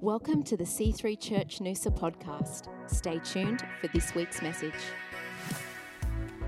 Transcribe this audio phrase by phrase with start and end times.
[0.00, 2.68] Welcome to the C3 Church Noosa podcast.
[2.88, 4.72] Stay tuned for this week's message.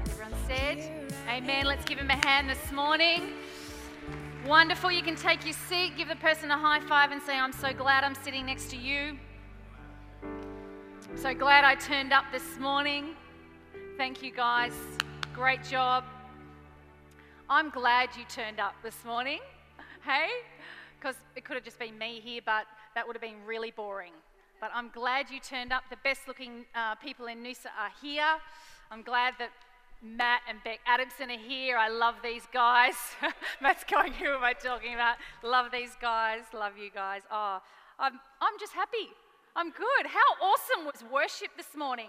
[0.06, 1.66] Everyone said, Amen.
[1.66, 3.32] Let's give him a hand this morning.
[4.46, 4.92] Wonderful.
[4.92, 7.72] You can take your seat, give the person a high five, and say, I'm so
[7.72, 9.18] glad I'm sitting next to you.
[10.22, 13.16] I'm so glad I turned up this morning.
[13.96, 14.74] Thank you, guys.
[15.34, 16.04] Great job.
[17.48, 19.40] I'm glad you turned up this morning.
[20.04, 20.28] Hey?
[21.00, 24.12] Because it could have just been me here, but that would have been really boring.
[24.60, 25.84] But I'm glad you turned up.
[25.90, 28.36] The best looking uh, people in Noosa are here.
[28.90, 29.50] I'm glad that
[30.02, 31.76] Matt and Beck Adamson are here.
[31.76, 32.94] I love these guys.
[33.62, 35.16] Matt's going, who am I talking about?
[35.42, 36.42] Love these guys.
[36.52, 37.22] Love you guys.
[37.30, 37.60] Oh,
[37.98, 39.08] I'm, I'm just happy.
[39.56, 40.06] I'm good.
[40.06, 42.08] How awesome was worship this morning?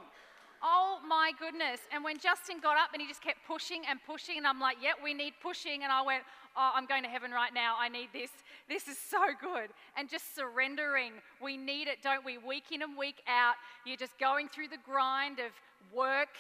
[0.63, 1.81] Oh my goodness.
[1.91, 4.77] And when Justin got up and he just kept pushing and pushing, and I'm like,
[4.81, 5.84] yep, we need pushing.
[5.84, 6.23] And I went,
[6.55, 7.76] oh, I'm going to heaven right now.
[7.80, 8.30] I need this.
[8.68, 9.70] This is so good.
[9.98, 11.14] And just surrendering.
[11.42, 12.38] We need it, don't we?
[12.38, 15.52] Week in and week out, you're just going through the grind of
[15.95, 16.36] work,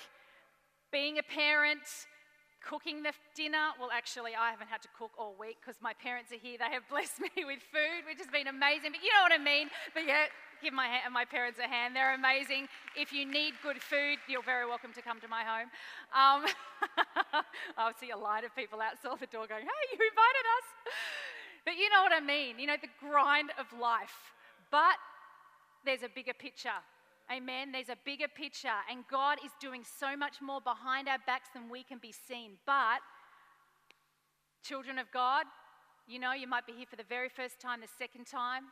[0.91, 1.81] being a parent,
[2.61, 3.73] cooking the dinner.
[3.79, 6.57] Well, actually, I haven't had to cook all week because my parents are here.
[6.57, 8.93] They have blessed me with food, which has been amazing.
[8.93, 9.69] But you know what I mean.
[9.93, 10.29] But yeah,
[10.61, 11.95] give my, my parents a hand.
[11.95, 12.69] They're amazing.
[12.95, 15.69] If you need good food, you're very welcome to come to my home.
[16.13, 16.45] Um,
[17.77, 20.67] I'll see a line of people outside the door going, hey, you invited us.
[21.65, 22.59] But you know what I mean.
[22.59, 24.33] You know, the grind of life.
[24.69, 24.97] But
[25.85, 26.77] there's a bigger picture.
[27.31, 27.71] Amen.
[27.71, 31.69] There's a bigger picture, and God is doing so much more behind our backs than
[31.69, 32.57] we can be seen.
[32.65, 32.99] But,
[34.63, 35.45] children of God,
[36.07, 38.63] you know, you might be here for the very first time, the second time,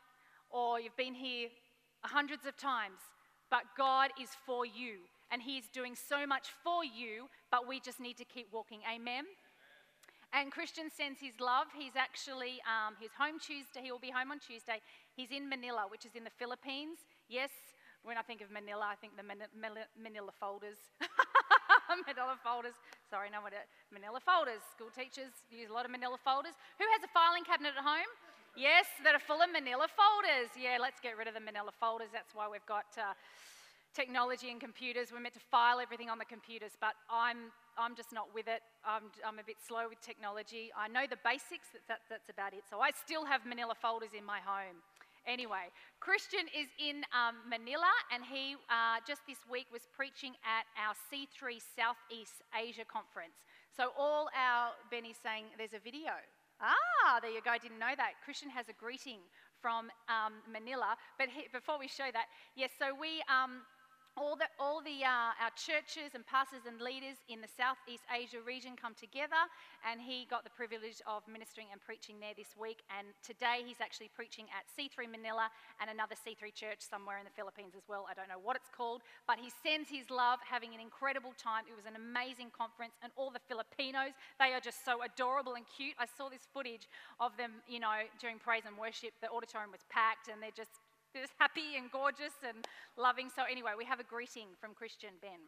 [0.50, 1.48] or you've been here
[2.02, 3.00] hundreds of times,
[3.50, 4.98] but God is for you,
[5.32, 8.80] and He's doing so much for you, but we just need to keep walking.
[8.94, 9.24] Amen.
[10.32, 11.68] And Christian sends his love.
[11.76, 13.82] He's actually, um, he's home Tuesday.
[13.82, 14.80] He will be home on Tuesday.
[15.16, 17.00] He's in Manila, which is in the Philippines.
[17.28, 17.50] Yes,
[18.04, 20.80] when I think of Manila, I think the Manila folders.
[22.08, 22.78] manila folders.
[23.10, 23.66] Sorry, no, what it.
[23.92, 24.62] Manila folders.
[24.72, 26.54] School teachers use a lot of Manila folders.
[26.78, 28.10] Who has a filing cabinet at home?
[28.58, 30.50] Yes, that are full of manila folders.
[30.58, 32.10] Yeah, let's get rid of the manila folders.
[32.12, 33.14] That's why we've got uh,
[33.94, 35.14] technology and computers.
[35.14, 38.62] We're meant to file everything on the computers, but I'm, I'm just not with it.
[38.84, 40.74] I'm, I'm a bit slow with technology.
[40.76, 42.64] I know the basics, that, that, that's about it.
[42.70, 44.82] So I still have manila folders in my home.
[45.30, 45.70] Anyway,
[46.00, 50.98] Christian is in um, Manila, and he uh, just this week was preaching at our
[50.98, 53.46] C3 Southeast Asia conference.
[53.70, 56.18] So all our Benny's saying there's a video.
[56.58, 57.52] Ah, there you go.
[57.52, 58.18] I didn't know that.
[58.26, 59.22] Christian has a greeting
[59.62, 60.98] from um, Manila.
[61.22, 62.26] But he, before we show that,
[62.58, 63.22] yes, so we.
[63.30, 63.62] Um,
[64.20, 68.44] all the, all the uh, our churches and pastors and leaders in the Southeast Asia
[68.44, 69.40] region come together,
[69.88, 72.84] and he got the privilege of ministering and preaching there this week.
[72.92, 75.48] And today he's actually preaching at C3 Manila
[75.80, 78.04] and another C3 church somewhere in the Philippines as well.
[78.12, 81.64] I don't know what it's called, but he sends his love, having an incredible time.
[81.72, 85.64] It was an amazing conference, and all the Filipinos, they are just so adorable and
[85.64, 85.96] cute.
[85.96, 86.92] I saw this footage
[87.24, 89.16] of them, you know, during praise and worship.
[89.24, 90.84] The auditorium was packed, and they're just
[91.16, 92.66] just happy and gorgeous and
[92.98, 93.30] loving.
[93.36, 95.40] So, anyway, we have a greeting from Christian Ben.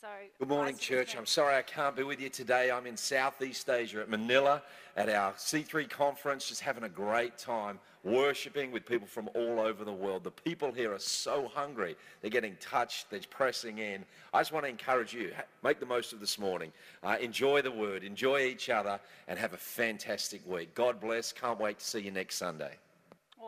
[0.00, 0.06] So,
[0.38, 1.16] Good morning, church.
[1.16, 2.70] I'm sorry I can't be with you today.
[2.70, 4.62] I'm in Southeast Asia at Manila
[4.96, 9.84] at our C3 conference, just having a great time worshiping with people from all over
[9.84, 10.22] the world.
[10.22, 11.96] The people here are so hungry.
[12.20, 14.04] They're getting touched, they're pressing in.
[14.32, 15.32] I just want to encourage you
[15.64, 16.72] make the most of this morning.
[17.02, 20.76] Uh, enjoy the word, enjoy each other, and have a fantastic week.
[20.76, 21.32] God bless.
[21.32, 22.76] Can't wait to see you next Sunday.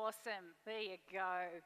[0.01, 0.57] Awesome.
[0.65, 1.61] There you go.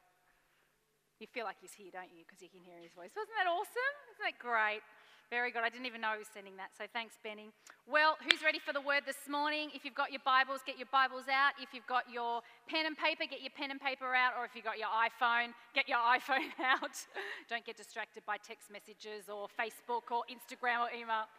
[1.22, 2.26] You feel like he's here, don't you?
[2.26, 3.14] Because you can hear his voice.
[3.14, 3.94] Wasn't that awesome?
[4.10, 4.82] Isn't that great?
[5.30, 5.62] Very good.
[5.62, 6.74] I didn't even know he was sending that.
[6.74, 7.54] So thanks, Benny.
[7.86, 9.70] Well, who's ready for the word this morning?
[9.70, 11.54] If you've got your Bibles, get your Bibles out.
[11.62, 14.34] If you've got your pen and paper, get your pen and paper out.
[14.34, 16.98] Or if you've got your iPhone, get your iPhone out.
[17.46, 21.30] Don't get distracted by text messages or Facebook or Instagram or email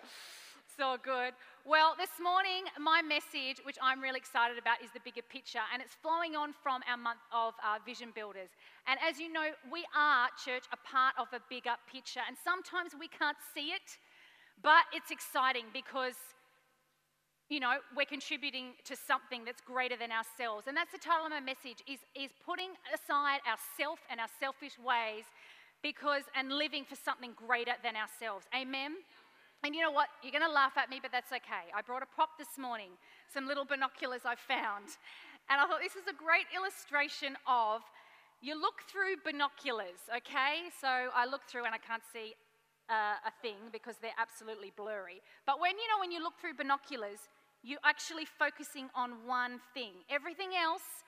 [0.77, 1.31] so good.
[1.63, 5.81] Well, this morning, my message, which I'm really excited about, is the bigger picture, and
[5.81, 8.51] it's flowing on from our month of uh, Vision Builders.
[8.87, 12.91] And as you know, we are, church, a part of a bigger picture, and sometimes
[12.91, 13.87] we can't see it,
[14.61, 16.15] but it's exciting because.
[17.45, 20.65] You know, we're contributing to something that's greater than ourselves.
[20.65, 24.81] And that's the title of my message is, is putting aside ourself and our selfish
[24.81, 25.29] ways
[25.85, 28.49] because and living for something greater than ourselves.
[28.49, 28.97] Amen.
[29.65, 30.09] And you know what?
[30.21, 31.73] You're going to laugh at me, but that's okay.
[31.73, 32.93] I brought a prop this morning,
[33.33, 34.93] some little binoculars I found.
[35.49, 37.81] And I thought this is a great illustration of
[38.45, 40.69] you look through binoculars, okay?
[40.69, 42.37] So I look through and I can't see
[42.93, 45.25] uh, a thing because they're absolutely blurry.
[45.49, 47.25] But when you know, when you look through binoculars,
[47.65, 49.97] you're actually focusing on one thing.
[50.13, 51.01] Everything else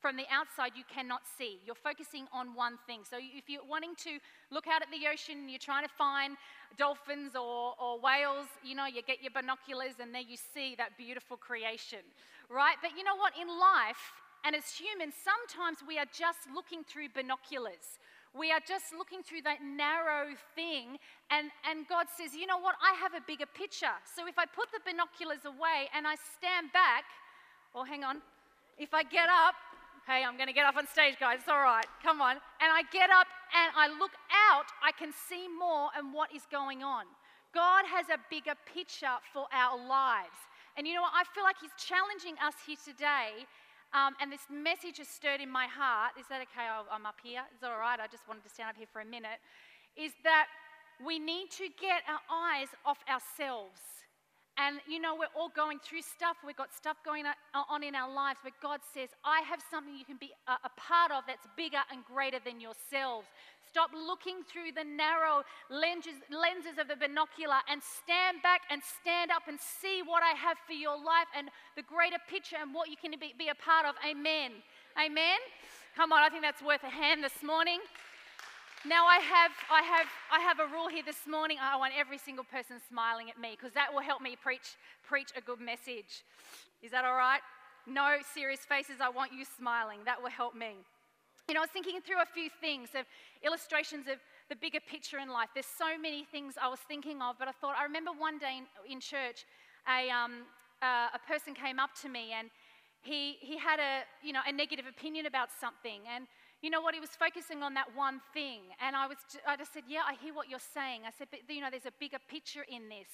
[0.00, 1.58] from the outside you cannot see.
[1.64, 3.00] You're focusing on one thing.
[3.08, 4.18] So if you're wanting to
[4.50, 6.36] look out at the ocean you're trying to find
[6.76, 10.96] dolphins or, or whales, you know, you get your binoculars and there you see that
[10.96, 12.04] beautiful creation,
[12.50, 12.76] right?
[12.82, 13.32] But you know what?
[13.40, 14.12] In life,
[14.44, 17.98] and as humans, sometimes we are just looking through binoculars.
[18.36, 21.00] We are just looking through that narrow thing,
[21.32, 22.76] and, and God says, You know what?
[22.84, 23.96] I have a bigger picture.
[24.04, 27.08] So if I put the binoculars away and I stand back,
[27.72, 28.20] or hang on,
[28.78, 29.56] if I get up,
[30.06, 32.70] hey, I'm going to get up on stage, guys, it's all right, come on, and
[32.70, 36.82] I get up and I look out, I can see more and what is going
[36.82, 37.04] on.
[37.54, 40.38] God has a bigger picture for our lives.
[40.76, 41.16] And you know what?
[41.16, 43.48] I feel like He's challenging us here today
[43.94, 46.12] um, and this message has stirred in my heart.
[46.18, 46.66] Is that okay?
[46.68, 47.42] I'm up here.
[47.54, 48.00] Is that all right?
[48.00, 49.38] I just wanted to stand up here for a minute.
[49.96, 50.46] Is that
[51.04, 53.80] we need to get our eyes off ourselves.
[54.58, 56.36] And you know, we're all going through stuff.
[56.44, 60.04] We've got stuff going on in our lives, but God says, I have something you
[60.04, 63.28] can be a part of that's bigger and greater than yourselves.
[63.68, 69.30] Stop looking through the narrow lenses, lenses of the binocular and stand back and stand
[69.30, 72.88] up and see what I have for your life and the greater picture and what
[72.88, 73.92] you can be, be a part of.
[74.00, 74.64] Amen.
[74.96, 75.36] Amen.
[75.94, 77.80] Come on, I think that's worth a hand this morning.
[78.86, 81.58] Now I have, I have, I have a rule here this morning.
[81.60, 85.30] I want every single person smiling at me because that will help me preach, preach
[85.36, 86.22] a good message.
[86.82, 87.40] Is that all right?
[87.88, 89.02] No serious faces.
[89.02, 89.98] I want you smiling.
[90.04, 90.78] That will help me.
[91.48, 93.06] You know, I was thinking through a few things of
[93.42, 94.18] illustrations of
[94.50, 95.48] the bigger picture in life.
[95.52, 98.62] There's so many things I was thinking of, but I thought, I remember one day
[98.62, 99.46] in, in church,
[99.90, 100.46] a, um,
[100.80, 102.50] uh, a person came up to me and
[103.02, 106.02] he, he had a, you know, a negative opinion about something.
[106.06, 106.26] And
[106.62, 106.94] you know what?
[106.94, 108.60] He was focusing on that one thing.
[108.80, 111.02] And I, was, I just said, Yeah, I hear what you're saying.
[111.06, 113.08] I said, But you know, there's a bigger picture in this.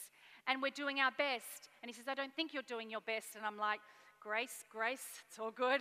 [0.46, 1.70] And we're doing our best.
[1.82, 3.36] And he says, I don't think you're doing your best.
[3.36, 3.80] And I'm like,
[4.22, 5.80] Grace, grace, it's all good.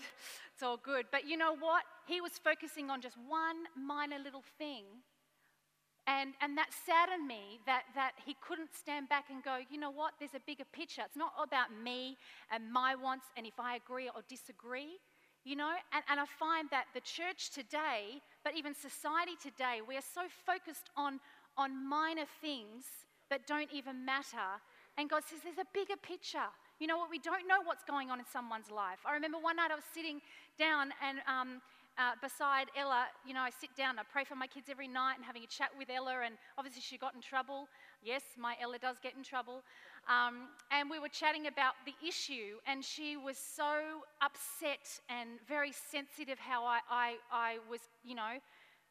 [0.53, 1.05] It's all good.
[1.11, 1.83] But you know what?
[2.07, 4.85] He was focusing on just one minor little thing.
[6.07, 9.91] And, and that saddened me that, that he couldn't stand back and go, you know
[9.91, 10.13] what?
[10.17, 11.03] There's a bigger picture.
[11.05, 12.17] It's not about me
[12.51, 14.97] and my wants and if I agree or disagree.
[15.43, 19.97] You know, and, and I find that the church today, but even society today, we
[19.97, 21.19] are so focused on,
[21.57, 22.85] on minor things
[23.29, 24.61] that don't even matter.
[24.97, 26.45] And God says there's a bigger picture.
[26.79, 27.09] You know what?
[27.09, 28.99] We don't know what's going on in someone's life.
[29.05, 30.21] I remember one night I was sitting
[30.59, 31.61] down and um,
[31.97, 35.15] uh, beside Ella, you know, I sit down, I pray for my kids every night
[35.17, 37.67] and having a chat with Ella, and obviously she got in trouble.
[38.01, 39.61] Yes, my Ella does get in trouble.
[40.09, 45.71] Um, and we were chatting about the issue, and she was so upset and very
[45.71, 48.39] sensitive how I, I, I was, you know,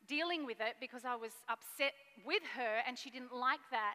[0.09, 1.93] dealing with it because I was upset
[2.25, 3.95] with her and she didn't like that.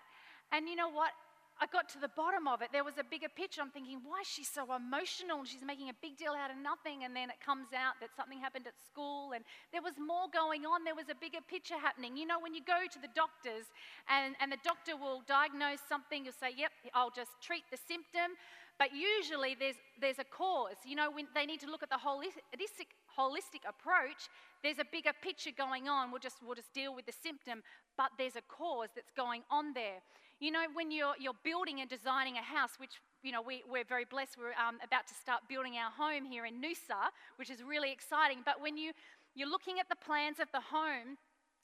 [0.51, 1.11] And you know what?
[1.55, 2.75] I got to the bottom of it.
[2.75, 3.63] There was a bigger picture.
[3.63, 5.47] I'm thinking, why is she so emotional?
[5.47, 7.07] She's making a big deal out of nothing.
[7.07, 10.67] And then it comes out that something happened at school and there was more going
[10.67, 10.83] on.
[10.83, 12.19] There was a bigger picture happening.
[12.19, 13.71] You know, when you go to the doctors
[14.11, 18.35] and, and the doctor will diagnose something, you'll say, yep, I'll just treat the symptom.
[18.75, 20.75] But usually there's, there's a cause.
[20.83, 24.27] You know, when they need to look at the holistic, holistic approach,
[24.59, 26.11] there's a bigger picture going on.
[26.11, 27.63] We'll just, we'll just deal with the symptom,
[27.95, 30.03] but there's a cause that's going on there.
[30.45, 33.83] You know, when you're, you're building and designing a house, which, you know, we, we're
[33.83, 37.63] very blessed, we're um, about to start building our home here in Noosa, which is
[37.65, 38.45] really exciting.
[38.45, 38.93] But when you,
[39.33, 41.17] you're looking at the plans of the home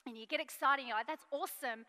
[0.04, 1.86] and you get excited, you're like, that's awesome.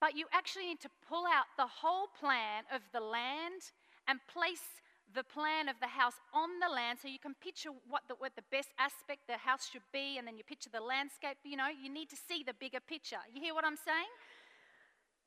[0.00, 3.74] But you actually need to pull out the whole plan of the land
[4.06, 4.62] and place
[5.10, 8.30] the plan of the house on the land so you can picture what the, what
[8.36, 11.66] the best aspect the house should be and then you picture the landscape you know
[11.66, 14.06] you need to see the bigger picture you hear what i'm saying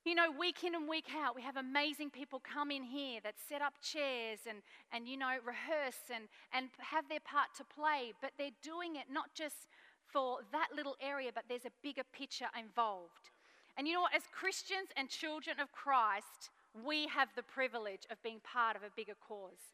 [0.05, 3.35] you know, week in and week out, we have amazing people come in here that
[3.49, 4.59] set up chairs and,
[4.91, 9.05] and you know, rehearse and, and have their part to play, but they're doing it
[9.11, 9.67] not just
[10.05, 13.31] for that little area, but there's a bigger picture involved.
[13.77, 14.15] And you know what?
[14.15, 16.51] As Christians and children of Christ,
[16.85, 19.73] we have the privilege of being part of a bigger cause.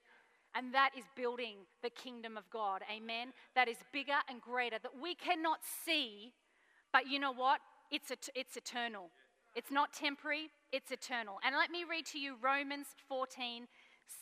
[0.55, 2.81] And that is building the kingdom of God.
[2.91, 3.33] Amen.
[3.55, 6.33] That is bigger and greater that we cannot see,
[6.91, 7.59] but you know what?
[7.91, 9.09] It's, it's eternal.
[9.59, 11.35] It's not temporary, it's eternal.
[11.43, 13.67] And let me read to you Romans 14,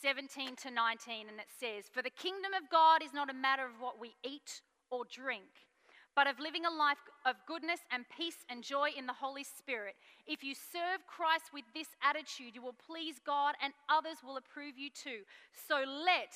[0.02, 3.62] 17 to 19, and it says, For the kingdom of God is not a matter
[3.62, 5.70] of what we eat or drink,
[6.16, 9.94] but of living a life of goodness and peace and joy in the Holy Spirit.
[10.26, 14.74] If you serve Christ with this attitude, you will please God and others will approve
[14.76, 15.22] you too.
[15.54, 16.34] So let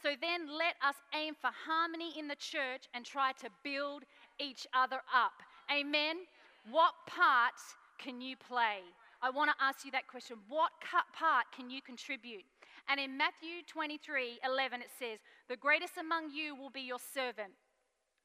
[0.00, 4.04] so then let us aim for harmony in the church and try to build
[4.40, 5.36] each other up.
[5.70, 6.24] Amen.
[6.70, 7.58] What part
[7.98, 8.80] can you play?
[9.20, 10.36] I want to ask you that question.
[10.48, 10.70] What
[11.12, 12.44] part can you contribute?
[12.88, 17.52] And in Matthew 23 11, it says, The greatest among you will be your servant.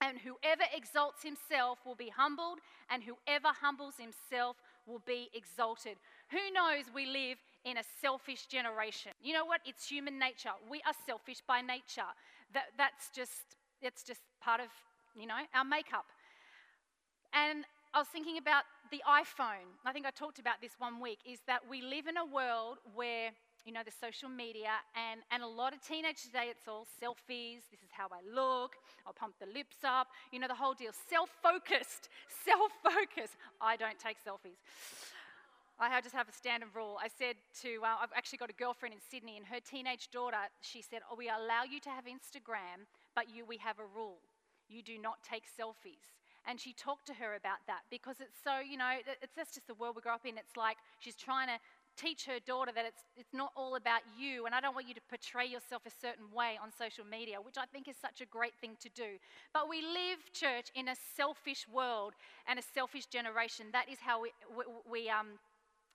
[0.01, 5.96] And whoever exalts himself will be humbled, and whoever humbles himself will be exalted.
[6.30, 9.13] Who knows we live in a selfish generation?
[9.22, 9.62] You know what?
[9.65, 10.51] It's human nature.
[10.70, 12.12] We are selfish by nature.
[12.53, 14.68] That, that's just, it's just part of,
[15.15, 16.06] you know, our makeup.
[17.34, 19.69] And I was thinking about the iPhone.
[19.85, 22.79] I think I talked about this one week, is that we live in a world
[22.95, 23.29] where
[23.65, 27.63] you know, the social media, and, and a lot of teenagers today, it's all selfies.
[27.71, 28.75] This is how I look.
[29.05, 30.07] I'll pump the lips up.
[30.31, 30.91] You know, the whole deal.
[31.07, 32.09] Self focused.
[32.43, 33.38] Self focused.
[33.62, 34.57] I don't take selfies.
[35.79, 36.97] I just have a standard rule.
[37.01, 40.50] I said to, uh, I've actually got a girlfriend in Sydney, and her teenage daughter,
[40.62, 44.17] she said, oh, We allow you to have Instagram, but you, we have a rule.
[44.67, 46.23] You do not take selfies.
[46.47, 48.89] And she talked to her about that because it's so, you know,
[49.21, 50.38] it's, that's just the world we grow up in.
[50.38, 51.57] It's like she's trying to
[51.95, 54.93] teach her daughter that it's, it's not all about you, and I don't want you
[54.95, 58.25] to portray yourself a certain way on social media, which I think is such a
[58.25, 59.19] great thing to do.
[59.53, 62.13] But we live, church, in a selfish world
[62.47, 63.67] and a selfish generation.
[63.71, 65.38] That is how we, we, we um,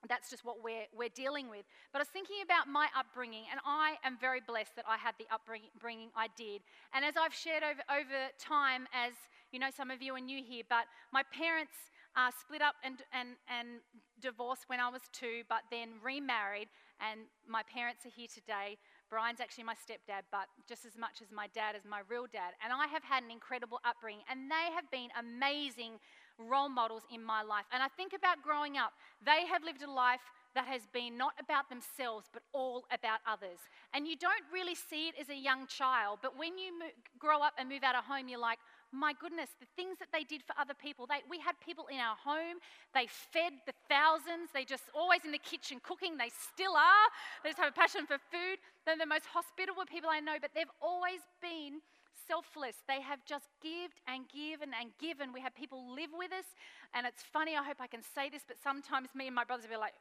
[0.07, 1.65] that's just what we're, we're dealing with.
[1.93, 5.15] But I was thinking about my upbringing, and I am very blessed that I had
[5.19, 6.63] the upbringing I did.
[6.95, 9.13] And as I've shared over, over time, as
[9.51, 11.75] you know, some of you are new here, but my parents
[12.17, 13.81] uh, split up and, and, and
[14.21, 16.69] divorced when I was two, but then remarried.
[17.01, 18.77] And my parents are here today.
[19.09, 22.59] Brian's actually my stepdad, but just as much as my dad is my real dad.
[22.63, 26.03] And I have had an incredible upbringing, and they have been amazing
[26.39, 27.65] role models in my life.
[27.73, 28.93] And I think about growing up,
[29.25, 30.21] they have lived a life
[30.55, 33.59] that has been not about themselves, but all about others.
[33.93, 37.43] And you don't really see it as a young child, but when you mo- grow
[37.43, 38.59] up and move out of home, you're like,
[38.91, 41.07] my goodness, the things that they did for other people.
[41.07, 42.57] They, we had people in our home,
[42.95, 47.09] they fed the thousands, they just always in the kitchen cooking, they still are.
[47.45, 48.57] They just have a passion for food.
[48.87, 51.85] They're the most hospitable people I know, but they've always been
[52.27, 52.77] selfless.
[52.89, 55.33] They have just given and given and given.
[55.33, 56.47] We have people live with us,
[56.95, 59.67] and it's funny, I hope I can say this, but sometimes me and my brothers
[59.67, 59.95] will be like,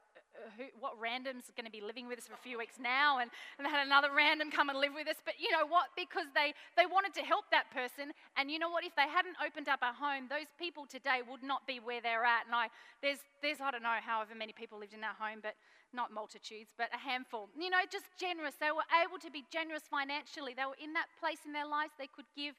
[0.57, 3.29] who, what random's going to be living with us for a few weeks now, and,
[3.57, 5.19] and they had another random come and live with us.
[5.23, 5.93] But you know what?
[5.95, 8.83] Because they, they wanted to help that person, and you know what?
[8.83, 12.25] If they hadn't opened up a home, those people today would not be where they're
[12.25, 12.45] at.
[12.45, 12.67] And I,
[13.01, 15.55] there's, there's I don't know, however many people lived in that home, but
[15.93, 17.49] not multitudes, but a handful.
[17.55, 18.55] You know, just generous.
[18.59, 20.53] They were able to be generous financially.
[20.53, 22.55] They were in that place in their lives they could give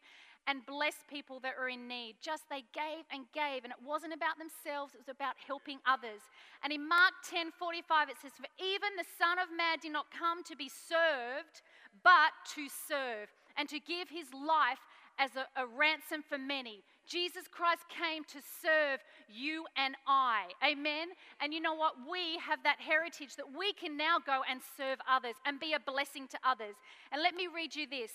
[0.49, 2.17] and bless people that were in need.
[2.21, 6.25] Just they gave and gave, and it wasn't about themselves, it was about helping others.
[6.64, 10.11] And in Mark 10 45, it says, For even the Son of Man did not
[10.11, 11.61] come to be served,
[12.02, 13.28] but to serve,
[13.61, 14.81] and to give his life
[15.19, 16.81] as a, a ransom for many.
[17.07, 20.52] Jesus Christ came to serve you and I.
[20.64, 21.09] Amen.
[21.40, 21.95] And you know what?
[22.09, 25.81] We have that heritage that we can now go and serve others and be a
[25.81, 26.76] blessing to others.
[27.12, 28.12] And let me read you this.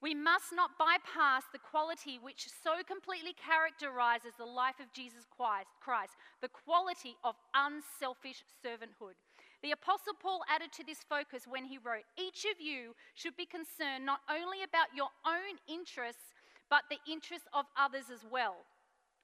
[0.00, 6.14] We must not bypass the quality which so completely characterizes the life of Jesus Christ,
[6.40, 9.18] the quality of unselfish servanthood.
[9.62, 13.46] The Apostle Paul added to this focus when he wrote, Each of you should be
[13.46, 16.30] concerned not only about your own interests,
[16.70, 18.62] but the interests of others as well.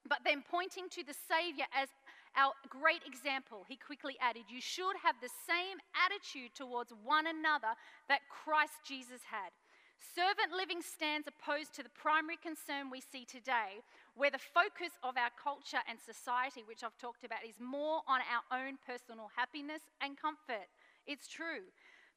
[0.07, 1.87] But then, pointing to the Savior as
[2.35, 7.73] our great example, he quickly added, You should have the same attitude towards one another
[8.09, 9.55] that Christ Jesus had.
[9.99, 13.83] Servant living stands opposed to the primary concern we see today,
[14.15, 18.21] where the focus of our culture and society, which I've talked about, is more on
[18.23, 20.67] our own personal happiness and comfort.
[21.07, 21.67] It's true.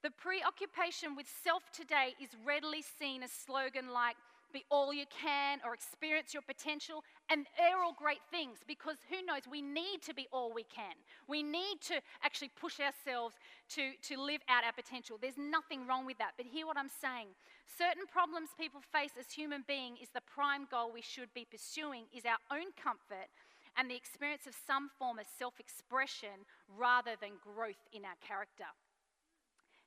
[0.03, 4.15] The preoccupation with self today is readily seen as slogan like,
[4.53, 7.05] be all you can or experience your potential.
[7.31, 10.95] And they're all great things because who knows, we need to be all we can.
[11.29, 13.35] We need to actually push ourselves
[13.75, 15.19] to, to live out our potential.
[15.21, 16.33] There's nothing wrong with that.
[16.37, 17.29] But hear what I'm saying.
[17.67, 22.05] Certain problems people face as human beings is the prime goal we should be pursuing
[22.17, 23.29] is our own comfort
[23.77, 26.45] and the experience of some form of self expression
[26.77, 28.67] rather than growth in our character.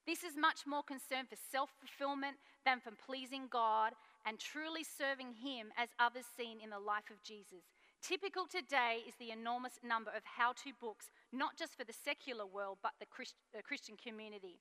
[0.07, 3.93] This is much more concern for self fulfillment than for pleasing God
[4.25, 7.63] and truly serving Him as others seen in the life of Jesus.
[8.01, 12.45] Typical today is the enormous number of how to books, not just for the secular
[12.45, 14.59] world, but the, Christ, Christian community.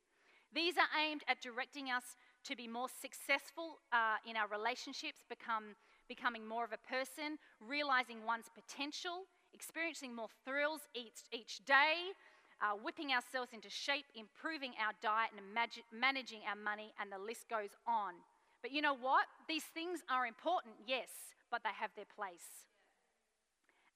[0.52, 5.76] These are aimed at directing us to be more successful uh, in our relationships, become,
[6.08, 9.24] becoming more of a person, realizing one's potential,
[9.54, 12.12] experiencing more thrills each, each day,
[12.60, 15.46] uh, whipping ourselves into shape, improving our diet, and
[15.92, 18.14] managing our money, and the list goes on.
[18.62, 19.26] But you know what?
[19.48, 21.08] These things are important, yes,
[21.50, 22.68] but they have their place.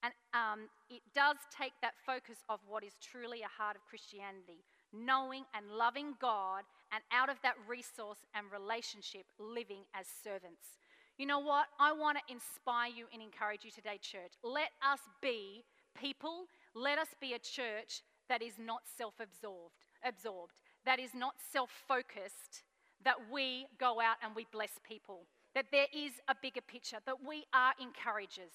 [0.02, 4.64] And um, it does take that focus of what is truly a heart of Christianity
[4.94, 10.78] knowing and loving God, and out of that resource and relationship, living as servants.
[11.18, 11.66] You know what?
[11.80, 14.32] I want to inspire you and encourage you today, church.
[14.42, 15.64] Let us be
[15.98, 21.34] people, let us be a church that is not self absorbed, absorbed, that is not
[21.52, 22.62] self focused,
[23.04, 27.16] that we go out and we bless people, that there is a bigger picture, that
[27.26, 28.52] we are encouragers.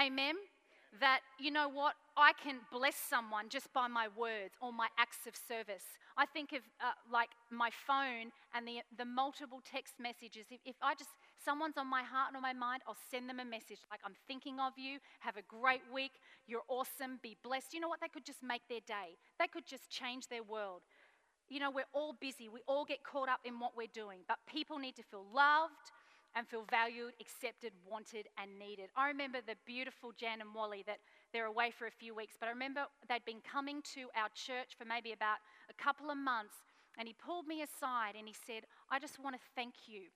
[0.00, 0.34] Amen?
[1.00, 5.26] That, you know what, I can bless someone just by my words or my acts
[5.26, 5.82] of service.
[6.16, 10.46] I think of uh, like my phone and the, the multiple text messages.
[10.50, 11.10] If, if I just,
[11.44, 14.14] someone's on my heart and on my mind, I'll send them a message like, I'm
[14.28, 16.12] thinking of you, have a great week,
[16.46, 17.74] you're awesome, be blessed.
[17.74, 18.00] You know what?
[18.00, 20.82] They could just make their day, they could just change their world.
[21.48, 24.38] You know, we're all busy, we all get caught up in what we're doing, but
[24.46, 25.92] people need to feel loved
[26.34, 28.90] and feel valued, accepted, wanted, and needed.
[28.96, 30.98] I remember the beautiful Jan and Wally that
[31.32, 34.74] they're away for a few weeks, but I remember they'd been coming to our church
[34.76, 35.38] for maybe about
[35.70, 36.56] a couple of months,
[36.98, 40.10] and he pulled me aside and he said, I just want to thank you.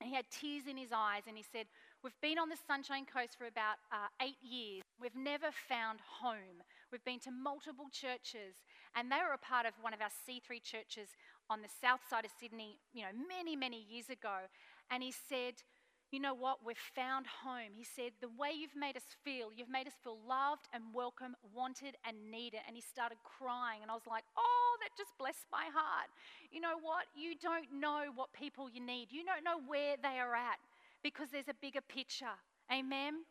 [0.00, 1.66] And he had tears in his eyes, and he said,
[2.02, 4.80] We've been on the Sunshine Coast for about uh, eight years.
[4.98, 6.64] We've never found home.
[6.90, 8.56] We've been to multiple churches,
[8.96, 11.08] and they were a part of one of our C3 churches
[11.48, 14.46] on the south side of Sydney, you know, many, many years ago.
[14.90, 15.62] And he said,
[16.10, 16.58] You know what?
[16.64, 17.74] We've found home.
[17.74, 21.34] He said, The way you've made us feel, you've made us feel loved and welcome,
[21.54, 22.60] wanted and needed.
[22.66, 23.82] And he started crying.
[23.82, 26.10] And I was like, Oh, that just blessed my heart.
[26.50, 27.06] You know what?
[27.14, 30.58] You don't know what people you need, you don't know where they are at
[31.02, 32.36] because there's a bigger picture.
[32.70, 33.26] Amen.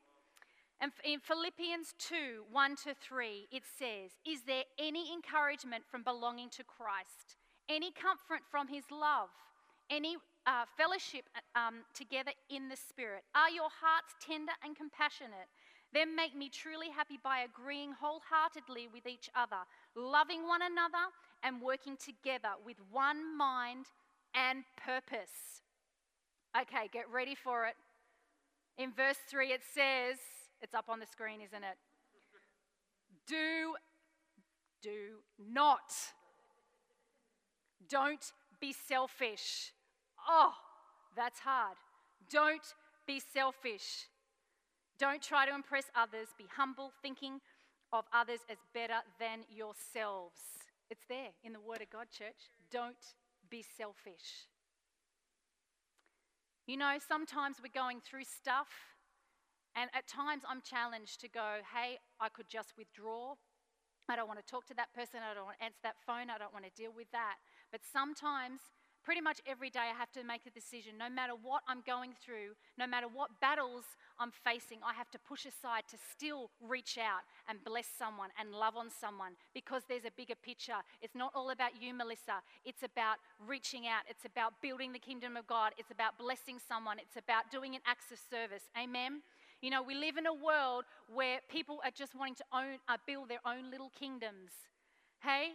[0.81, 6.49] And in Philippians 2 1 to 3, it says, Is there any encouragement from belonging
[6.51, 7.35] to Christ?
[7.67, 9.29] Any comfort from his love?
[9.89, 10.15] Any
[10.47, 13.23] uh, fellowship uh, um, together in the Spirit?
[13.35, 15.51] Are your hearts tender and compassionate?
[15.91, 21.11] Then make me truly happy by agreeing wholeheartedly with each other, loving one another,
[21.43, 23.85] and working together with one mind
[24.35, 25.61] and purpose.
[26.55, 27.75] Okay, get ready for it.
[28.77, 30.19] In verse 3, it says,
[30.61, 31.77] it's up on the screen, isn't it?
[33.27, 33.75] Do,
[34.81, 35.19] do
[35.51, 35.93] not.
[37.87, 39.73] Don't be selfish.
[40.27, 40.53] Oh,
[41.15, 41.77] that's hard.
[42.31, 42.75] Don't
[43.07, 44.07] be selfish.
[44.99, 46.27] Don't try to impress others.
[46.37, 47.39] Be humble, thinking
[47.93, 50.39] of others as better than yourselves.
[50.89, 52.51] It's there in the Word of God, church.
[52.71, 52.95] Don't
[53.49, 54.47] be selfish.
[56.67, 58.67] You know, sometimes we're going through stuff,
[59.75, 63.35] and at times I'm challenged to go, hey, I could just withdraw.
[64.09, 65.21] I don't want to talk to that person.
[65.21, 66.33] I don't want to answer that phone.
[66.33, 67.37] I don't want to deal with that.
[67.71, 68.59] But sometimes
[69.03, 70.93] pretty much every day I have to make a decision.
[70.97, 73.85] No matter what I'm going through, no matter what battles
[74.19, 78.51] I'm facing, I have to push aside to still reach out and bless someone and
[78.51, 80.81] love on someone because there's a bigger picture.
[81.01, 82.43] It's not all about you, Melissa.
[82.65, 84.03] It's about reaching out.
[84.09, 85.73] It's about building the kingdom of God.
[85.77, 86.99] It's about blessing someone.
[86.99, 88.69] It's about doing an acts of service.
[88.77, 89.21] Amen.
[89.61, 92.95] You know, we live in a world where people are just wanting to own, uh,
[93.05, 94.51] build their own little kingdoms.
[95.21, 95.51] Hey,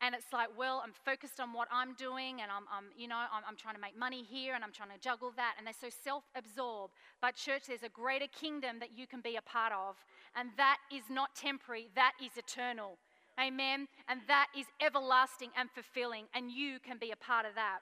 [0.00, 3.14] and it's like, well, I'm focused on what I'm doing, and I'm, I'm you know,
[3.14, 5.72] I'm, I'm, trying to make money here, and I'm trying to juggle that, and they're
[5.80, 6.92] so self-absorbed.
[7.22, 9.94] But church, there's a greater kingdom that you can be a part of,
[10.34, 12.98] and that is not temporary; that is eternal.
[13.40, 13.86] Amen.
[14.08, 17.78] And that is everlasting and fulfilling, and you can be a part of that.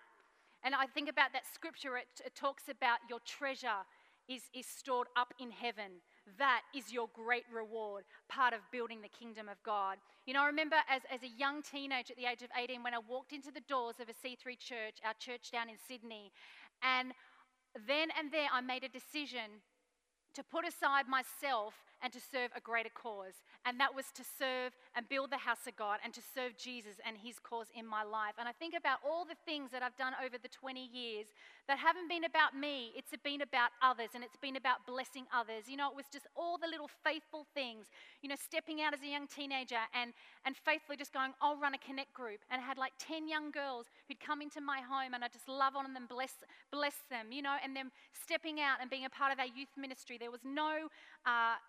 [0.64, 3.88] And I think about that scripture; it, it talks about your treasure
[4.28, 6.00] is, is stored up in heaven.
[6.38, 9.98] That is your great reward, part of building the kingdom of God.
[10.26, 12.94] You know, I remember as, as a young teenager at the age of 18 when
[12.94, 16.32] I walked into the doors of a C3 church, our church down in Sydney,
[16.82, 17.12] and
[17.86, 19.62] then and there I made a decision
[20.34, 23.42] to put aside myself and to serve a greater cause.
[23.64, 26.98] And that was to serve and build the house of God and to serve Jesus
[27.06, 28.34] and his cause in my life.
[28.38, 31.26] And I think about all the things that I've done over the 20 years
[31.68, 35.70] that haven't been about me, it's been about others and it's been about blessing others.
[35.70, 37.86] You know, it was just all the little faithful things,
[38.20, 40.12] you know, stepping out as a young teenager and,
[40.44, 42.40] and faithfully just going, I'll run a connect group.
[42.50, 45.48] And I had like 10 young girls who'd come into my home and I just
[45.48, 46.34] love on them, bless,
[46.72, 49.70] bless them, you know, and them stepping out and being a part of our youth
[49.78, 50.18] ministry.
[50.18, 50.90] There was no,
[51.26, 51.62] uh,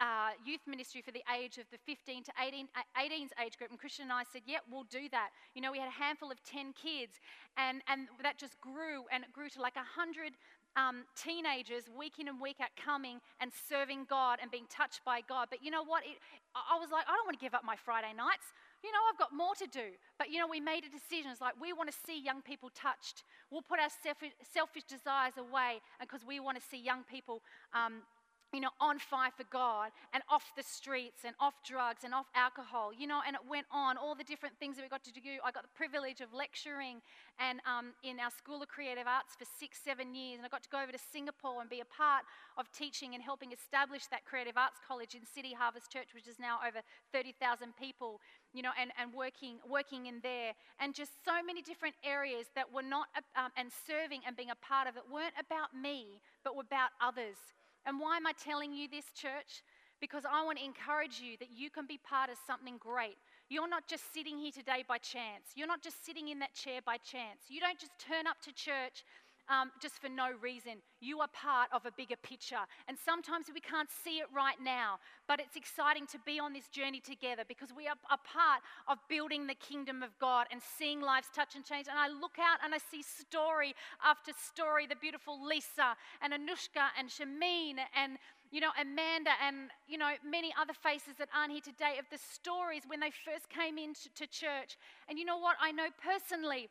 [0.00, 3.70] uh, youth ministry for the age of the 15 to 18, 18's uh, age group.
[3.70, 5.30] And Christian and I said, yeah, we'll do that.
[5.54, 7.20] You know, we had a handful of 10 kids,
[7.56, 10.32] and, and that just grew, and it grew to like 100
[10.76, 15.20] um, teenagers week in and week out coming and serving God and being touched by
[15.20, 15.48] God.
[15.50, 16.04] But you know what?
[16.04, 16.16] It,
[16.54, 18.54] I was like, I don't want to give up my Friday nights.
[18.82, 19.98] You know, I've got more to do.
[20.18, 21.30] But you know, we made a decision.
[21.30, 23.24] It's like we want to see young people touched.
[23.50, 27.42] We'll put our selfish, selfish desires away because we want to see young people
[27.74, 28.06] um,
[28.52, 32.26] you know, on fire for God and off the streets and off drugs and off
[32.34, 35.12] alcohol, you know, and it went on, all the different things that we got to
[35.12, 35.38] do.
[35.44, 36.98] I got the privilege of lecturing
[37.38, 40.62] and um, in our School of Creative Arts for six, seven years, and I got
[40.62, 42.26] to go over to Singapore and be a part
[42.58, 46.38] of teaching and helping establish that Creative Arts College in City Harvest Church, which is
[46.38, 46.82] now over
[47.12, 47.38] 30,000
[47.78, 48.20] people,
[48.52, 50.52] you know, and, and working, working in there.
[50.80, 54.58] And just so many different areas that were not, um, and serving and being a
[54.58, 57.38] part of it weren't about me, but were about others
[57.86, 59.62] and why am I telling you this, church?
[60.00, 63.16] Because I want to encourage you that you can be part of something great.
[63.48, 65.52] You're not just sitting here today by chance.
[65.54, 67.48] You're not just sitting in that chair by chance.
[67.48, 69.04] You don't just turn up to church
[69.48, 70.82] um, just for no reason.
[71.00, 72.64] You are part of a bigger picture.
[72.88, 76.68] And sometimes we can't see it right now, but it's exciting to be on this
[76.68, 81.00] journey together because we are a part of building the kingdom of God and seeing
[81.00, 81.86] lives touch and change.
[81.88, 83.74] And I look out and I see story
[84.04, 88.18] after story the beautiful Lisa and Anushka and Shameen and
[88.50, 92.18] you know, Amanda and, you know, many other faces that aren't here today of the
[92.18, 94.76] stories when they first came into church.
[95.08, 95.56] And you know what?
[95.62, 96.68] I know personally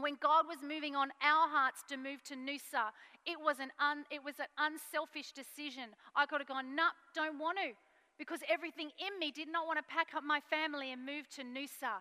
[0.00, 2.92] when God was moving on our hearts to move to Noosa,
[3.26, 5.92] it was an, un, it was an unselfish decision.
[6.16, 7.76] I could have gone, nope, don't want to,
[8.18, 11.42] because everything in me did not want to pack up my family and move to
[11.42, 12.00] Noosa.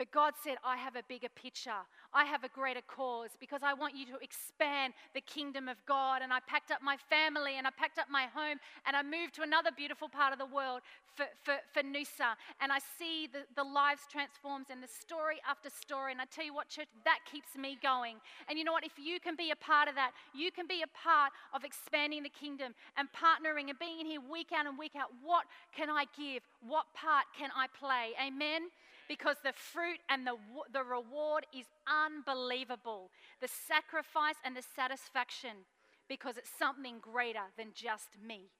[0.00, 1.84] But God said, I have a bigger picture.
[2.14, 6.22] I have a greater cause because I want you to expand the kingdom of God.
[6.22, 9.34] And I packed up my family and I packed up my home and I moved
[9.34, 10.80] to another beautiful part of the world
[11.14, 12.32] for, for, for Noosa.
[12.62, 16.12] And I see the, the lives transforms and the story after story.
[16.12, 18.16] And I tell you what, church, that keeps me going.
[18.48, 18.86] And you know what?
[18.86, 22.22] If you can be a part of that, you can be a part of expanding
[22.22, 25.12] the kingdom and partnering and being in here week out and week out.
[25.22, 25.44] What
[25.76, 26.40] can I give?
[26.66, 28.16] What part can I play?
[28.16, 28.72] Amen
[29.10, 30.36] because the fruit and the,
[30.72, 33.10] the reward is unbelievable.
[33.42, 35.66] The sacrifice and the satisfaction
[36.08, 38.50] because it's something greater than just me,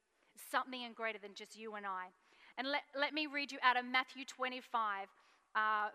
[0.50, 2.10] something and greater than just you and I.
[2.58, 5.06] And let, let me read you out of Matthew 25.
[5.54, 5.90] Uh,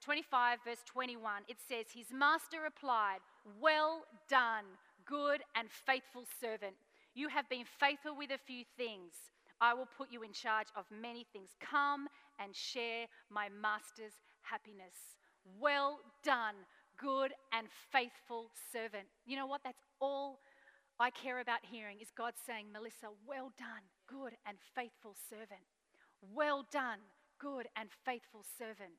[0.00, 3.20] 25, verse 21, it says, His master replied,
[3.60, 4.64] Well done,
[5.06, 6.76] good and faithful servant.
[7.14, 9.12] You have been faithful with a few things.
[9.60, 11.50] I will put you in charge of many things.
[11.60, 15.16] Come and share my master's happiness.
[15.58, 16.54] Well done,
[16.98, 19.06] good and faithful servant.
[19.24, 19.62] You know what?
[19.64, 20.40] That's all
[20.98, 25.64] I care about hearing is God saying, Melissa, well done, good and faithful servant.
[26.34, 26.98] Well done,
[27.38, 28.96] good and faithful servant.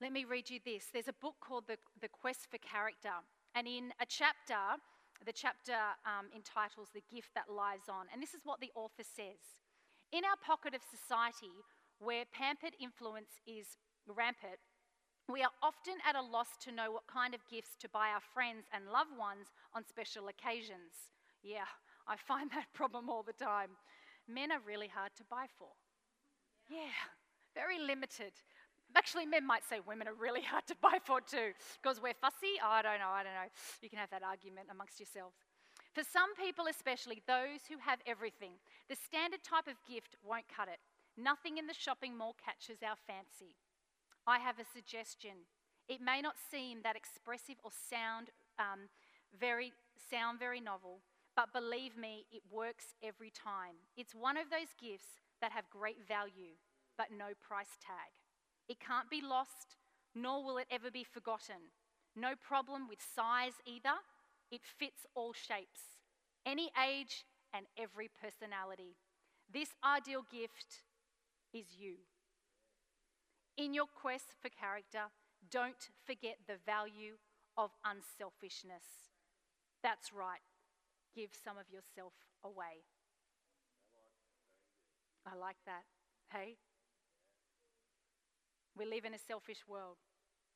[0.00, 0.86] Let me read you this.
[0.92, 3.14] There's a book called The, the Quest for Character.
[3.54, 4.76] And in a chapter,
[5.24, 8.06] the chapter um, entitles The Gift That Lives On.
[8.12, 9.62] And this is what the author says
[10.12, 11.64] In our pocket of society,
[11.98, 14.60] where pampered influence is rampant,
[15.28, 18.22] we are often at a loss to know what kind of gifts to buy our
[18.22, 21.10] friends and loved ones on special occasions.
[21.42, 21.66] Yeah,
[22.06, 23.74] I find that problem all the time.
[24.28, 25.74] Men are really hard to buy for.
[26.68, 26.94] Yeah,
[27.54, 28.34] very limited.
[28.96, 32.56] Actually, men might say women are really hard to buy for too, because we're fussy.
[32.64, 33.50] Oh, I don't know, I don't know.
[33.82, 35.36] You can have that argument amongst yourselves.
[35.92, 38.56] For some people, especially those who have everything,
[38.88, 40.80] the standard type of gift won't cut it.
[41.16, 43.56] Nothing in the shopping mall catches our fancy.
[44.26, 45.44] I have a suggestion.
[45.88, 48.28] It may not seem that expressive or sound
[48.58, 48.88] um,
[49.38, 49.72] very
[50.10, 51.00] sound very novel,
[51.34, 53.76] but believe me, it works every time.
[53.96, 56.56] It's one of those gifts that have great value,
[56.96, 58.12] but no price tag.
[58.68, 59.76] It can't be lost,
[60.14, 61.70] nor will it ever be forgotten.
[62.14, 63.96] No problem with size either.
[64.50, 65.98] It fits all shapes,
[66.44, 68.96] any age, and every personality.
[69.52, 70.82] This ideal gift
[71.52, 71.96] is you.
[73.56, 75.10] In your quest for character,
[75.50, 77.16] don't forget the value
[77.56, 78.84] of unselfishness.
[79.82, 80.42] That's right,
[81.14, 82.12] give some of yourself
[82.44, 82.84] away.
[85.26, 85.84] I like that.
[86.32, 86.56] Hey?
[88.76, 89.96] We live in a selfish world.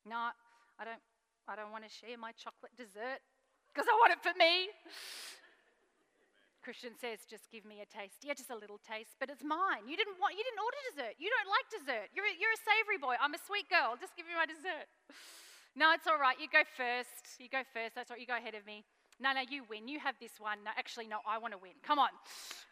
[0.04, 0.37] No,
[0.78, 1.00] I don't,
[1.48, 3.24] I don't want to share my chocolate dessert
[3.72, 4.68] because I want it for me.
[6.61, 8.20] Christian says, just give me a taste.
[8.20, 9.88] Yeah, just a little taste, but it's mine.
[9.88, 11.16] You didn't want, you didn't order dessert.
[11.16, 12.12] You don't like dessert.
[12.12, 13.16] You're a, you're a savory boy.
[13.16, 13.96] I'm a sweet girl.
[13.96, 14.88] Just give me my dessert.
[15.76, 16.35] No, it's all right.
[16.40, 17.38] You go first.
[17.38, 17.94] You go first.
[17.94, 18.18] That's right.
[18.18, 18.83] You go ahead of me.
[19.20, 19.87] No, no, you win.
[19.87, 20.59] You have this one.
[20.64, 21.78] No, actually, no, I want to win.
[21.87, 22.11] Come on.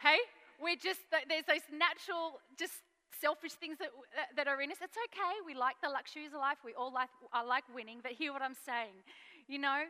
[0.02, 0.18] Hey,
[0.58, 2.82] we're just, there's those natural, just
[3.20, 3.90] selfish things that,
[4.36, 4.78] that are in us.
[4.82, 5.34] It's okay.
[5.46, 6.58] We like the luxuries of life.
[6.64, 8.00] We all like, I like winning.
[8.02, 8.94] But hear what I'm saying.
[9.46, 9.82] You know,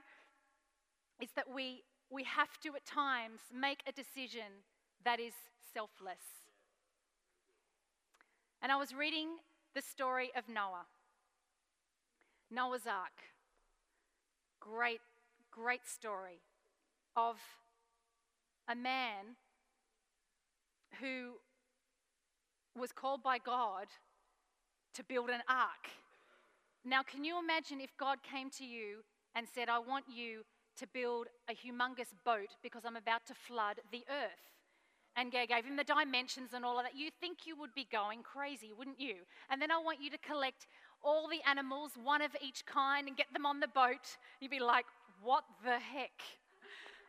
[1.20, 4.64] it's that we we have to at times make a decision
[5.04, 5.34] that is
[5.74, 6.24] selfless.
[8.62, 9.28] And I was reading
[9.74, 10.86] the story of Noah,
[12.50, 13.12] Noah's Ark.
[14.58, 15.00] Great,
[15.50, 16.40] great story
[17.16, 17.36] of
[18.68, 19.36] a man
[21.00, 21.34] who
[22.78, 23.86] was called by God
[24.94, 25.88] to build an ark.
[26.84, 30.44] Now, can you imagine if God came to you and said, I want you
[30.78, 34.44] to build a humongous boat because I'm about to flood the earth?
[35.16, 36.96] And gave him the dimensions and all of that.
[36.96, 39.16] You think you would be going crazy, wouldn't you?
[39.50, 40.68] And then I want you to collect
[41.02, 44.16] all the animals, one of each kind, and get them on the boat.
[44.40, 44.86] You'd be like,
[45.20, 46.12] what the heck?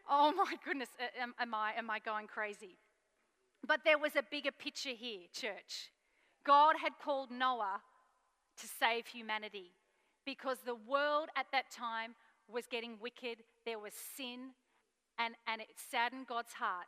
[0.09, 0.89] Oh my goodness,
[1.21, 2.77] am, am, I, am I going crazy?
[3.65, 5.91] But there was a bigger picture here, church.
[6.45, 7.81] God had called Noah
[8.57, 9.71] to save humanity
[10.25, 12.15] because the world at that time
[12.47, 14.51] was getting wicked, there was sin,
[15.17, 16.87] and, and it saddened God's heart.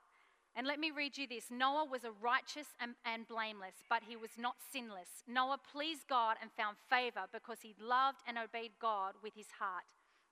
[0.55, 4.15] And let me read you this Noah was a righteous and, and, blameless, but he
[4.15, 5.23] was not sinless.
[5.27, 9.85] Noah pleased God and found favor because he loved and obeyed God with his heart.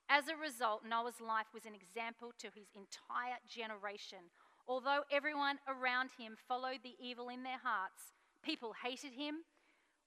[0.10, 4.34] As a result, Noah's life was an example to his entire generation.
[4.70, 9.38] Although everyone around him followed the evil in their hearts, people hated him,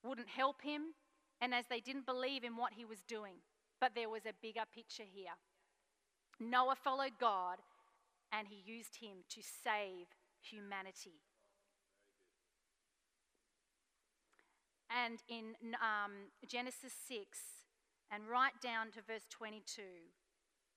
[0.05, 0.95] wouldn't help him,
[1.41, 3.35] and as they didn't believe in what he was doing.
[3.81, 5.35] But there was a bigger picture here.
[6.39, 7.59] Noah followed God
[8.31, 10.07] and he used him to save
[10.41, 11.21] humanity.
[14.89, 17.39] And in um, Genesis 6,
[18.11, 19.83] and right down to verse 22,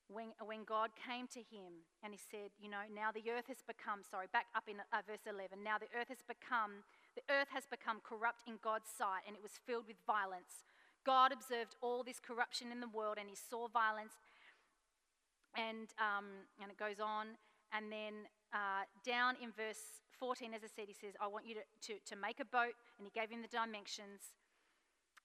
[0.07, 3.65] when, when God came to him and he said, You know, now the earth has
[3.65, 6.85] become, sorry, back up in uh, verse 11, now the earth has become,
[7.17, 10.65] the earth has become corrupt in God's sight and it was filled with violence.
[11.05, 14.17] God observed all this corruption in the world and he saw violence.
[15.57, 17.39] And, um, and it goes on.
[17.71, 21.55] And then uh, down in verse 14, as I said, he says, I want you
[21.55, 22.75] to, to, to make a boat.
[22.97, 24.35] And he gave him the dimensions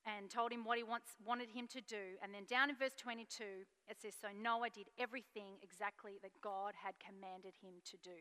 [0.06, 2.16] and told him what he wants, wanted him to do.
[2.22, 3.44] And then down in verse 22,
[3.88, 8.18] it says, So Noah did everything exactly that God had commanded him to do.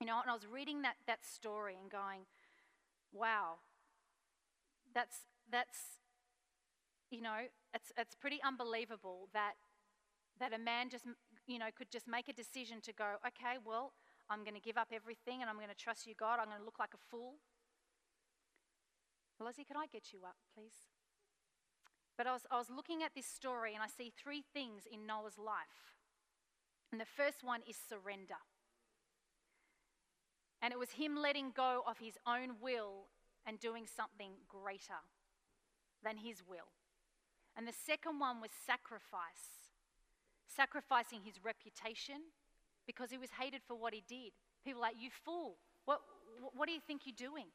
[0.00, 2.26] You know, and I was reading that, that story and going,
[3.12, 3.62] wow,
[4.94, 5.18] that's,
[5.50, 5.78] that's
[7.10, 9.52] you know, it's, it's pretty unbelievable that,
[10.40, 11.04] that a man just,
[11.46, 13.92] you know, could just make a decision to go, okay, well,
[14.30, 16.38] I'm going to give up everything and I'm going to trust you, God.
[16.40, 17.34] I'm going to look like a fool.
[19.44, 20.88] Lizzie, could I get you up, please?
[22.16, 25.06] But I was, I was looking at this story and I see three things in
[25.06, 25.96] Noah's life.
[26.90, 28.40] And the first one is surrender.
[30.60, 33.08] And it was him letting go of his own will
[33.46, 35.00] and doing something greater
[36.04, 36.70] than his will.
[37.56, 39.72] And the second one was sacrifice,
[40.46, 42.30] sacrificing his reputation
[42.86, 44.32] because he was hated for what he did.
[44.64, 46.00] People like, You fool, what,
[46.54, 47.46] what do you think you're doing?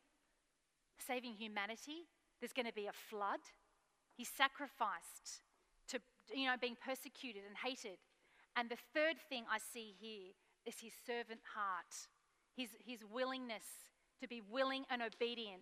[1.05, 2.07] Saving humanity?
[2.39, 3.39] There's going to be a flood.
[4.15, 5.41] He sacrificed
[5.89, 5.99] to,
[6.33, 7.97] you know, being persecuted and hated.
[8.55, 10.33] And the third thing I see here
[10.65, 12.09] is his servant heart,
[12.55, 13.63] his, his willingness
[14.21, 15.61] to be willing and obedient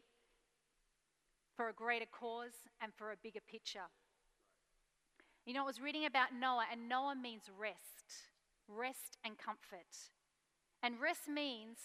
[1.55, 3.87] for a greater cause and for a bigger picture.
[5.45, 8.31] You know, I was reading about Noah, and Noah means rest,
[8.67, 10.09] rest and comfort.
[10.81, 11.77] And rest means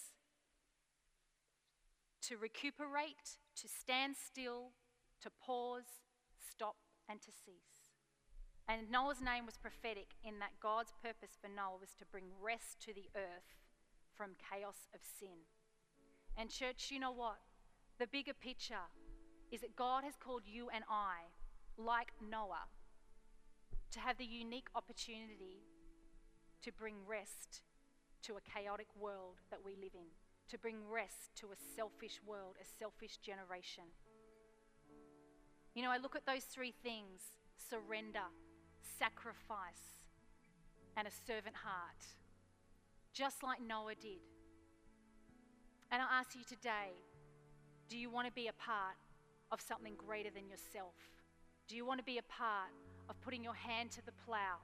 [2.22, 4.72] to recuperate, to stand still,
[5.22, 6.02] to pause,
[6.36, 6.76] stop,
[7.08, 7.92] and to cease.
[8.68, 12.80] And Noah's name was prophetic in that God's purpose for Noah was to bring rest
[12.82, 13.58] to the earth
[14.14, 15.48] from chaos of sin.
[16.36, 17.38] And, church, you know what?
[17.98, 18.86] The bigger picture
[19.50, 21.34] is that God has called you and I,
[21.76, 22.70] like Noah,
[23.90, 25.64] to have the unique opportunity
[26.62, 27.62] to bring rest
[28.22, 30.14] to a chaotic world that we live in,
[30.50, 33.84] to bring rest to a selfish world, a selfish generation.
[35.74, 37.20] You know, I look at those three things
[37.70, 38.26] surrender,
[38.98, 40.02] sacrifice,
[40.96, 42.02] and a servant heart,
[43.12, 44.20] just like Noah did.
[45.92, 46.98] And I ask you today
[47.88, 48.94] do you want to be a part
[49.50, 50.94] of something greater than yourself?
[51.66, 52.70] Do you want to be a part
[53.08, 54.58] of putting your hand to the plow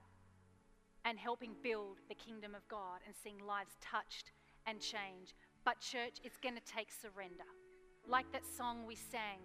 [1.04, 4.32] and helping build the kingdom of God and seeing lives touched
[4.66, 5.34] and changed.
[5.66, 7.44] But, church, it's going to take surrender.
[8.08, 9.42] Like that song we sang,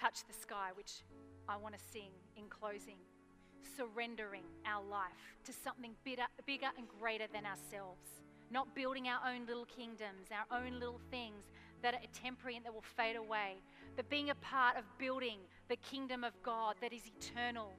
[0.00, 1.04] Touch the Sky, which
[1.46, 2.96] I want to sing in closing.
[3.76, 8.08] Surrendering our life to something bigger, bigger and greater than ourselves.
[8.50, 11.44] Not building our own little kingdoms, our own little things
[11.82, 13.56] that are temporary and that will fade away,
[13.94, 17.72] but being a part of building the kingdom of God that is eternal,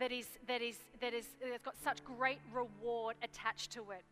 [0.00, 4.02] that is that is that is that's got such great reward attached to it.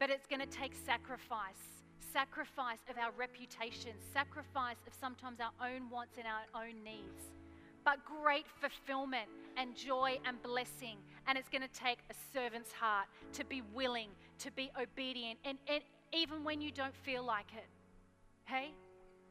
[0.00, 1.81] But it's going to take sacrifice,
[2.12, 7.32] sacrifice of our reputation, sacrifice of sometimes our own wants and our own needs.
[7.84, 10.96] But great fulfillment and joy and blessing.
[11.26, 15.58] And it's going to take a servant's heart to be willing, to be obedient, and,
[15.68, 17.66] and even when you don't feel like it,
[18.44, 18.72] Hey,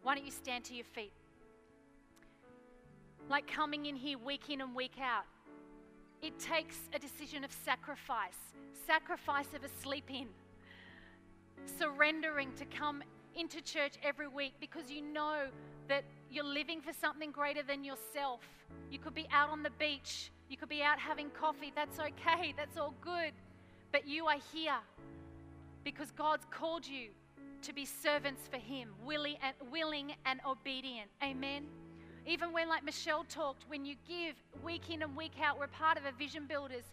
[0.03, 1.13] why don't you stand to your feet?
[3.29, 5.25] Like coming in here week in and week out,
[6.21, 8.37] it takes a decision of sacrifice,
[8.87, 10.27] sacrifice of a sleep in,
[11.65, 13.03] surrendering to come
[13.35, 15.45] into church every week because you know
[15.87, 18.41] that you're living for something greater than yourself.
[18.89, 21.71] You could be out on the beach, you could be out having coffee.
[21.75, 23.31] That's okay, that's all good.
[23.91, 24.79] But you are here
[25.83, 27.09] because God's called you
[27.63, 31.09] to be servants for Him, willing and, willing and obedient.
[31.23, 31.65] Amen.
[32.25, 35.97] Even when, like Michelle talked, when you give week in and week out, we're part
[35.97, 36.83] of a vision builders.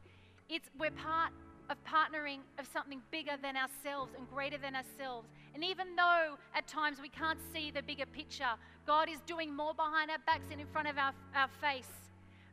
[0.49, 1.33] It's we're part
[1.71, 5.29] of partnering of something bigger than ourselves and greater than ourselves.
[5.55, 8.55] And even though at times we can't see the bigger picture,
[8.87, 11.91] God is doing more behind our backs and in front of our, our face.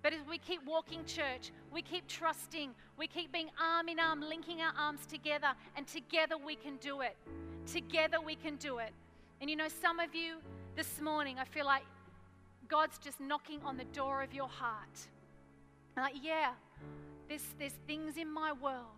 [0.04, 4.22] But as we keep walking church, we keep trusting, we keep being arm in arm,
[4.22, 7.16] linking our arms together, and together we can do it.
[7.72, 8.92] Together we can do it.
[9.42, 10.36] And you know, some of you
[10.76, 11.84] this morning, I feel like
[12.68, 15.08] God's just knocking on the door of your heart.
[15.98, 16.52] Like, yeah,
[17.28, 18.95] there's, there's things in my world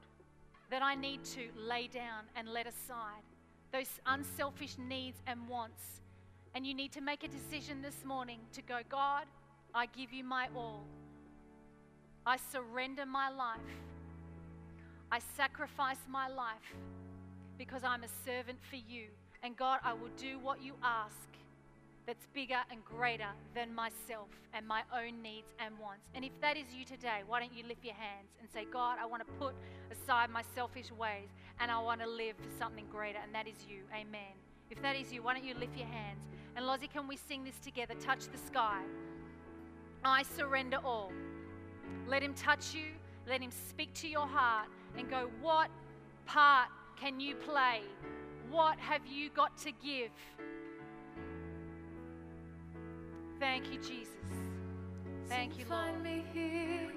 [0.70, 3.24] that I need to lay down and let aside.
[3.72, 6.02] Those unselfish needs and wants.
[6.56, 9.26] And you need to make a decision this morning to go, God,
[9.74, 10.84] I give you my all.
[12.26, 13.60] I surrender my life.
[15.12, 16.76] I sacrifice my life
[17.58, 19.06] because I'm a servant for you.
[19.44, 21.16] And God, I will do what you ask
[22.08, 26.08] that's bigger and greater than myself and my own needs and wants.
[26.16, 28.98] And if that is you today, why don't you lift your hands and say, God,
[29.00, 29.54] I want to put
[29.92, 31.28] aside my selfish ways
[31.60, 33.80] and I want to live for something greater, and that is you.
[33.94, 34.34] Amen.
[34.72, 36.24] If that is you, why don't you lift your hands?
[36.56, 37.94] And Lozzie, can we sing this together?
[38.00, 38.82] Touch the sky.
[40.04, 41.12] I surrender all.
[42.08, 42.94] Let him touch you,
[43.28, 44.68] let him speak to your heart,
[44.98, 45.70] and go, What
[46.26, 47.82] part can you play?
[48.50, 50.12] What have you got to give?
[53.40, 54.08] Thank you, Jesus.
[55.28, 55.86] Thank you, Lord.
[55.92, 56.92] Find me here,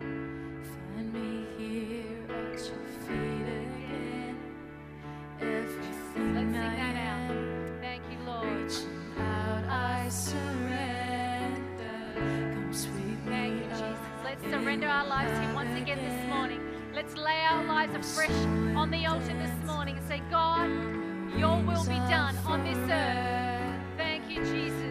[0.00, 4.36] find me here at your feet again.
[5.40, 7.30] Everything Let's sing I that out.
[7.30, 8.46] am, Thank you, Lord.
[8.46, 8.88] reaching
[9.20, 11.54] out, I surrender.
[12.54, 13.98] Come sweep Thank me you, Jesus.
[14.24, 16.60] Let's surrender our lives to you once again this morning.
[16.94, 18.30] Let's lay our lives afresh
[18.76, 20.68] on the altar this morning and say, God,
[21.38, 23.80] your will be done on this earth.
[23.96, 24.83] Thank you, Jesus.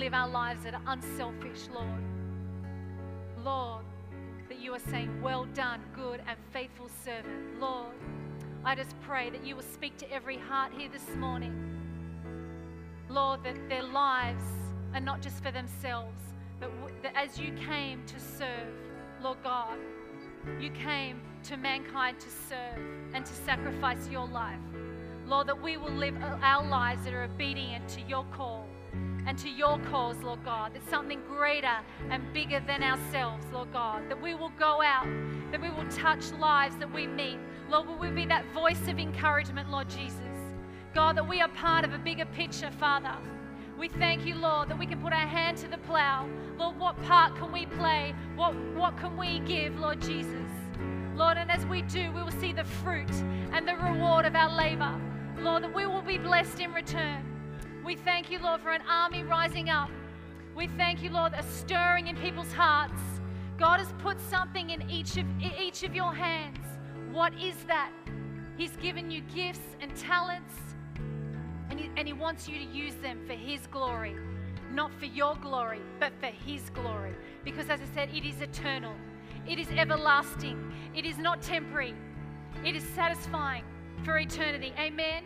[0.00, 2.02] Live our lives that are unselfish, Lord.
[3.44, 3.84] Lord,
[4.48, 7.60] that you are saying, Well done, good and faithful servant.
[7.60, 7.92] Lord,
[8.64, 11.54] I just pray that you will speak to every heart here this morning.
[13.10, 14.44] Lord, that their lives
[14.94, 16.22] are not just for themselves,
[16.60, 16.70] but
[17.02, 18.72] that as you came to serve,
[19.22, 19.76] Lord God,
[20.58, 24.60] you came to mankind to serve and to sacrifice your life.
[25.26, 28.66] Lord, that we will live our lives that are obedient to your call
[29.30, 30.74] and to your cause, Lord God.
[30.74, 31.76] That something greater
[32.10, 34.08] and bigger than ourselves, Lord God.
[34.08, 35.06] That we will go out,
[35.52, 37.38] that we will touch lives that we meet.
[37.70, 40.16] Lord, will we be that voice of encouragement, Lord Jesus?
[40.96, 43.14] God, that we are part of a bigger picture, Father.
[43.78, 46.28] We thank you, Lord, that we can put our hand to the plow.
[46.58, 48.12] Lord, what part can we play?
[48.34, 50.50] What, what can we give, Lord Jesus?
[51.14, 53.12] Lord, and as we do, we will see the fruit
[53.52, 54.92] and the reward of our labor.
[55.38, 57.29] Lord, that we will be blessed in return.
[57.90, 59.90] We thank you, Lord, for an army rising up.
[60.54, 63.02] We thank you, Lord, a stirring in people's hearts.
[63.58, 65.26] God has put something in each of,
[65.60, 66.60] each of your hands.
[67.10, 67.90] What is that?
[68.56, 70.54] He's given you gifts and talents,
[71.68, 74.14] and he, and he wants you to use them for His glory.
[74.72, 77.16] Not for your glory, but for His glory.
[77.42, 78.94] Because as I said, it is eternal,
[79.48, 81.96] it is everlasting, it is not temporary,
[82.64, 83.64] it is satisfying
[84.04, 84.72] for eternity.
[84.78, 85.24] Amen.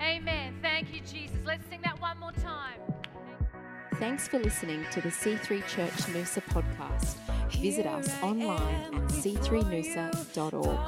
[0.00, 0.58] Amen.
[0.62, 1.36] Thank you, Jesus.
[1.44, 2.80] Let's sing that one more time.
[3.96, 7.16] Thanks for listening to the C3 Church Noosa podcast.
[7.60, 10.78] Visit us online at c3noosa.org.